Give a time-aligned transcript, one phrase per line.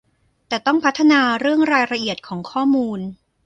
[0.47, 2.99] แต่ต้องพัฒนาเรื่องรายละเอียดของข้อมูล